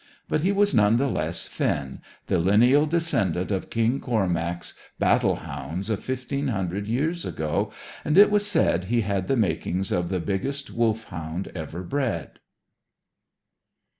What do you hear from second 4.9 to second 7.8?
battle hounds of fifteen hundred years ago;